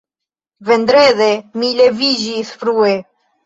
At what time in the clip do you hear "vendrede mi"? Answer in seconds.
0.69-1.71